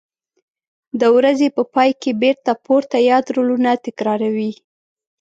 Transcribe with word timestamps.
د 0.99 1.01
ورځې 1.15 1.47
په 1.55 1.63
پای 1.73 1.91
کې 2.01 2.11
بېرته 2.21 2.51
پورته 2.65 2.97
یاد 3.09 3.25
رولونه 3.35 3.69
تکراروي. 3.85 4.51